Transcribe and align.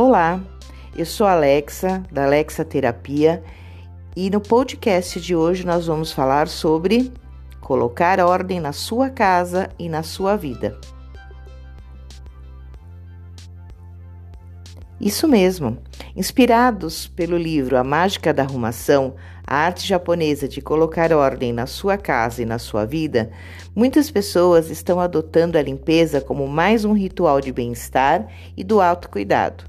Olá, 0.00 0.40
eu 0.96 1.04
sou 1.04 1.26
Alexa, 1.26 2.04
da 2.12 2.24
Alexa 2.24 2.64
Terapia, 2.64 3.42
e 4.14 4.30
no 4.30 4.40
podcast 4.40 5.20
de 5.20 5.34
hoje 5.34 5.66
nós 5.66 5.88
vamos 5.88 6.12
falar 6.12 6.46
sobre 6.46 7.12
colocar 7.60 8.20
ordem 8.20 8.60
na 8.60 8.72
sua 8.72 9.10
casa 9.10 9.68
e 9.76 9.88
na 9.88 10.04
sua 10.04 10.36
vida. 10.36 10.78
Isso 15.00 15.26
mesmo. 15.26 15.78
Inspirados 16.14 17.08
pelo 17.08 17.36
livro 17.36 17.76
A 17.76 17.82
Mágica 17.82 18.32
da 18.32 18.44
Arrumação, 18.44 19.16
a 19.44 19.56
arte 19.56 19.84
japonesa 19.84 20.46
de 20.46 20.60
colocar 20.60 21.12
ordem 21.12 21.52
na 21.52 21.66
sua 21.66 21.98
casa 21.98 22.40
e 22.40 22.46
na 22.46 22.60
sua 22.60 22.84
vida, 22.84 23.32
muitas 23.74 24.12
pessoas 24.12 24.70
estão 24.70 25.00
adotando 25.00 25.58
a 25.58 25.62
limpeza 25.62 26.20
como 26.20 26.46
mais 26.46 26.84
um 26.84 26.92
ritual 26.92 27.40
de 27.40 27.50
bem-estar 27.50 28.28
e 28.56 28.62
do 28.62 28.80
autocuidado. 28.80 29.67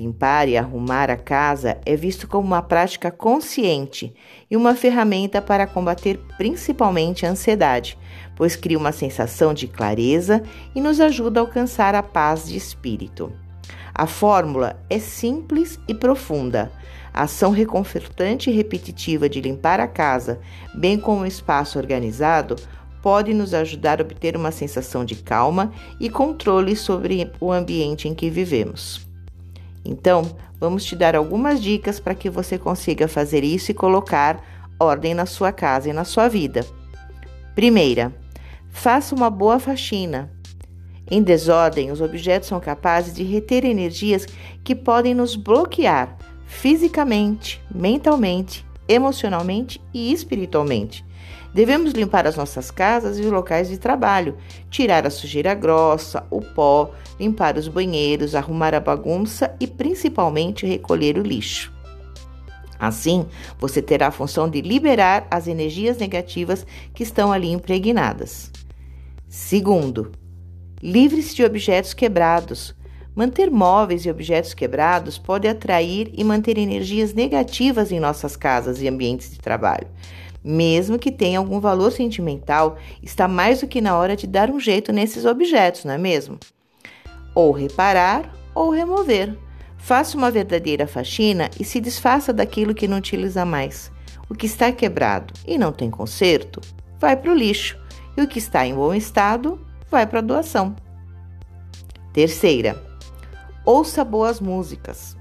Limpar 0.00 0.48
e 0.48 0.56
arrumar 0.56 1.10
a 1.10 1.16
casa 1.16 1.76
é 1.84 1.94
visto 1.94 2.26
como 2.26 2.46
uma 2.46 2.62
prática 2.62 3.10
consciente 3.10 4.14
e 4.50 4.56
uma 4.56 4.74
ferramenta 4.74 5.42
para 5.42 5.66
combater 5.66 6.18
principalmente 6.38 7.26
a 7.26 7.30
ansiedade, 7.30 7.98
pois 8.34 8.56
cria 8.56 8.78
uma 8.78 8.92
sensação 8.92 9.52
de 9.52 9.68
clareza 9.68 10.42
e 10.74 10.80
nos 10.80 11.02
ajuda 11.02 11.38
a 11.38 11.42
alcançar 11.42 11.94
a 11.94 12.02
paz 12.02 12.48
de 12.48 12.56
espírito. 12.56 13.30
A 13.94 14.06
fórmula 14.06 14.82
é 14.88 14.98
simples 14.98 15.78
e 15.86 15.92
profunda. 15.92 16.72
A 17.12 17.24
ação 17.24 17.50
reconfortante 17.50 18.48
e 18.48 18.54
repetitiva 18.54 19.28
de 19.28 19.42
limpar 19.42 19.80
a 19.80 19.86
casa, 19.86 20.40
bem 20.72 20.98
como 20.98 21.24
o 21.24 21.26
espaço 21.26 21.78
organizado, 21.78 22.56
pode 23.02 23.34
nos 23.34 23.52
ajudar 23.52 24.00
a 24.00 24.02
obter 24.02 24.34
uma 24.34 24.50
sensação 24.50 25.04
de 25.04 25.16
calma 25.16 25.70
e 26.00 26.08
controle 26.08 26.74
sobre 26.74 27.30
o 27.38 27.52
ambiente 27.52 28.08
em 28.08 28.14
que 28.14 28.30
vivemos. 28.30 29.09
Então, 29.84 30.36
vamos 30.58 30.84
te 30.84 30.94
dar 30.94 31.16
algumas 31.16 31.62
dicas 31.62 31.98
para 31.98 32.14
que 32.14 32.28
você 32.28 32.58
consiga 32.58 33.08
fazer 33.08 33.44
isso 33.44 33.70
e 33.70 33.74
colocar 33.74 34.42
ordem 34.78 35.14
na 35.14 35.26
sua 35.26 35.52
casa 35.52 35.88
e 35.88 35.92
na 35.92 36.04
sua 36.04 36.28
vida. 36.28 36.66
Primeira, 37.54 38.14
faça 38.70 39.14
uma 39.14 39.28
boa 39.28 39.58
faxina. 39.58 40.30
Em 41.10 41.22
desordem, 41.22 41.90
os 41.90 42.00
objetos 42.00 42.48
são 42.48 42.60
capazes 42.60 43.14
de 43.14 43.24
reter 43.24 43.64
energias 43.64 44.26
que 44.62 44.74
podem 44.74 45.14
nos 45.14 45.34
bloquear 45.34 46.16
fisicamente, 46.46 47.60
mentalmente, 47.74 48.64
emocionalmente 48.88 49.80
e 49.92 50.12
espiritualmente. 50.12 51.04
Devemos 51.52 51.92
limpar 51.92 52.26
as 52.26 52.36
nossas 52.36 52.70
casas 52.70 53.18
e 53.18 53.22
os 53.22 53.32
locais 53.32 53.68
de 53.68 53.76
trabalho, 53.76 54.36
tirar 54.70 55.06
a 55.06 55.10
sujeira 55.10 55.52
grossa, 55.52 56.24
o 56.30 56.40
pó, 56.40 56.92
limpar 57.18 57.56
os 57.56 57.66
banheiros, 57.66 58.34
arrumar 58.34 58.74
a 58.74 58.80
bagunça 58.80 59.54
e 59.58 59.66
principalmente 59.66 60.64
recolher 60.64 61.18
o 61.18 61.22
lixo. 61.22 61.72
Assim, 62.78 63.26
você 63.58 63.82
terá 63.82 64.06
a 64.06 64.12
função 64.12 64.48
de 64.48 64.62
liberar 64.62 65.26
as 65.30 65.46
energias 65.46 65.98
negativas 65.98 66.64
que 66.94 67.02
estão 67.02 67.30
ali 67.30 67.50
impregnadas. 67.50 68.50
Segundo, 69.28 70.12
livre-se 70.82 71.34
de 71.34 71.44
objetos 71.44 71.92
quebrados. 71.92 72.74
Manter 73.14 73.50
móveis 73.50 74.06
e 74.06 74.10
objetos 74.10 74.54
quebrados 74.54 75.18
pode 75.18 75.46
atrair 75.46 76.10
e 76.14 76.24
manter 76.24 76.56
energias 76.56 77.12
negativas 77.12 77.92
em 77.92 78.00
nossas 78.00 78.34
casas 78.34 78.80
e 78.80 78.88
ambientes 78.88 79.30
de 79.30 79.38
trabalho. 79.38 79.88
Mesmo 80.42 80.98
que 80.98 81.12
tenha 81.12 81.38
algum 81.38 81.60
valor 81.60 81.92
sentimental, 81.92 82.78
está 83.02 83.28
mais 83.28 83.60
do 83.60 83.66
que 83.66 83.80
na 83.80 83.96
hora 83.96 84.16
de 84.16 84.26
dar 84.26 84.50
um 84.50 84.58
jeito 84.58 84.92
nesses 84.92 85.24
objetos, 85.24 85.84
não 85.84 85.92
é 85.92 85.98
mesmo? 85.98 86.38
Ou 87.34 87.52
reparar 87.52 88.32
ou 88.54 88.70
remover. 88.70 89.36
Faça 89.76 90.16
uma 90.16 90.30
verdadeira 90.30 90.86
faxina 90.86 91.50
e 91.58 91.64
se 91.64 91.80
desfaça 91.80 92.32
daquilo 92.32 92.74
que 92.74 92.88
não 92.88 92.98
utiliza 92.98 93.44
mais. 93.44 93.90
O 94.28 94.34
que 94.34 94.46
está 94.46 94.70
quebrado 94.70 95.34
e 95.46 95.58
não 95.58 95.72
tem 95.72 95.90
conserto, 95.90 96.60
vai 96.98 97.16
para 97.16 97.32
o 97.32 97.34
lixo, 97.34 97.78
e 98.16 98.22
o 98.22 98.28
que 98.28 98.38
está 98.38 98.66
em 98.66 98.74
bom 98.74 98.94
estado, 98.94 99.60
vai 99.90 100.06
para 100.06 100.18
a 100.18 100.22
doação. 100.22 100.76
Terceira, 102.12 102.82
ouça 103.64 104.04
boas 104.04 104.40
músicas. 104.40 105.16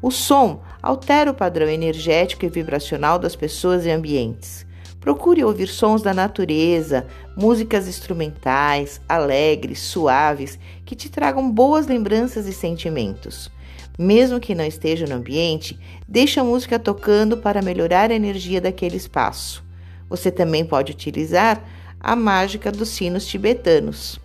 O 0.00 0.10
som 0.10 0.62
altera 0.82 1.30
o 1.30 1.34
padrão 1.34 1.68
energético 1.68 2.44
e 2.44 2.48
vibracional 2.48 3.18
das 3.18 3.34
pessoas 3.36 3.84
e 3.84 3.90
ambientes. 3.90 4.66
Procure 5.00 5.44
ouvir 5.44 5.68
sons 5.68 6.02
da 6.02 6.12
natureza, 6.12 7.06
músicas 7.36 7.86
instrumentais, 7.86 9.00
alegres, 9.08 9.80
suaves, 9.80 10.58
que 10.84 10.96
te 10.96 11.08
tragam 11.08 11.50
boas 11.50 11.86
lembranças 11.86 12.46
e 12.46 12.52
sentimentos. 12.52 13.50
Mesmo 13.98 14.38
que 14.38 14.54
não 14.54 14.64
esteja 14.64 15.06
no 15.06 15.16
ambiente, 15.16 15.78
deixe 16.06 16.38
a 16.38 16.44
música 16.44 16.78
tocando 16.78 17.36
para 17.36 17.62
melhorar 17.62 18.10
a 18.10 18.14
energia 18.14 18.60
daquele 18.60 18.96
espaço. 18.96 19.64
Você 20.08 20.30
também 20.30 20.64
pode 20.64 20.92
utilizar 20.92 21.62
a 22.00 22.14
mágica 22.14 22.70
dos 22.70 22.88
sinos 22.88 23.26
tibetanos. 23.26 24.18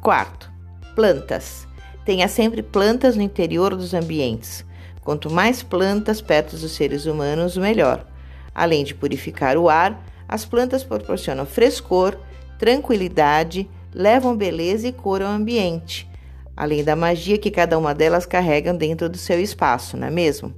Quarto, 0.00 0.50
plantas. 0.94 1.66
Tenha 2.10 2.26
sempre 2.26 2.60
plantas 2.60 3.14
no 3.14 3.22
interior 3.22 3.76
dos 3.76 3.94
ambientes. 3.94 4.66
Quanto 5.00 5.30
mais 5.30 5.62
plantas 5.62 6.20
perto 6.20 6.56
dos 6.56 6.72
seres 6.72 7.06
humanos, 7.06 7.56
melhor. 7.56 8.04
Além 8.52 8.82
de 8.82 8.96
purificar 8.96 9.56
o 9.56 9.68
ar, 9.68 10.04
as 10.28 10.44
plantas 10.44 10.82
proporcionam 10.82 11.46
frescor, 11.46 12.18
tranquilidade, 12.58 13.70
levam 13.94 14.36
beleza 14.36 14.88
e 14.88 14.92
cor 14.92 15.22
ao 15.22 15.28
ambiente, 15.28 16.10
além 16.56 16.82
da 16.82 16.96
magia 16.96 17.38
que 17.38 17.48
cada 17.48 17.78
uma 17.78 17.94
delas 17.94 18.26
carregam 18.26 18.76
dentro 18.76 19.08
do 19.08 19.16
seu 19.16 19.40
espaço, 19.40 19.96
não 19.96 20.08
é 20.08 20.10
mesmo? 20.10 20.52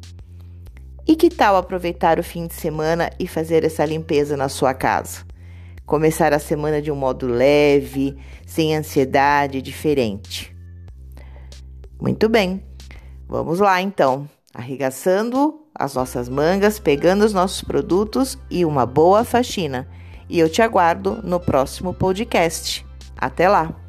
E 1.07 1.15
que 1.15 1.29
tal 1.29 1.55
aproveitar 1.55 2.19
o 2.19 2.25
fim 2.25 2.47
de 2.47 2.55
semana 2.55 3.11
e 3.21 3.29
fazer 3.29 3.63
essa 3.63 3.85
limpeza 3.85 4.39
na 4.39 4.49
sua 4.49 4.73
casa? 4.73 5.19
Começar 5.85 6.33
a 6.33 6.39
semana 6.39 6.81
de 6.81 6.91
um 6.91 6.97
modo 6.97 7.27
leve, 7.27 8.17
sem 8.47 8.75
ansiedade, 8.75 9.61
diferente. 9.61 10.52
Muito 12.03 12.29
bem, 12.29 12.61
vamos 13.29 13.61
lá 13.61 13.81
então, 13.81 14.29
arregaçando 14.53 15.61
as 15.73 15.95
nossas 15.95 16.29
mangas, 16.29 16.81
pegando 16.81 17.25
os 17.25 17.33
nossos 17.33 17.63
produtos 17.63 18.37
e 18.51 18.65
uma 18.65 18.85
boa 18.85 19.23
faxina. 19.23 19.89
E 20.29 20.37
eu 20.37 20.51
te 20.51 20.61
aguardo 20.61 21.21
no 21.23 21.39
próximo 21.39 21.95
podcast. 21.95 22.85
Até 23.17 23.49
lá! 23.49 23.82